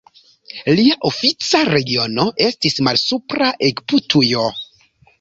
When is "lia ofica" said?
0.79-1.61